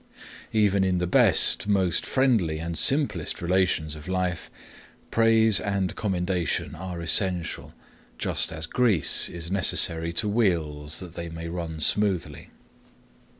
Even 0.51 0.83
in 0.83 0.97
the 0.97 1.05
best, 1.05 1.67
most 1.67 2.07
friendly 2.07 2.57
and 2.57 2.75
simplest 2.75 3.39
relations 3.39 3.95
of 3.95 4.07
life, 4.07 4.49
praise 5.11 5.59
and 5.59 5.95
commendation 5.95 6.73
are 6.73 7.01
essential, 7.03 7.75
just 8.17 8.51
as 8.51 8.65
grease 8.65 9.29
is 9.29 9.51
necessary 9.51 10.11
to 10.13 10.27
wheels 10.27 11.01
that 11.01 11.13
they 11.13 11.29
may 11.29 11.47
run 11.49 11.79
smoothly. 11.79 12.49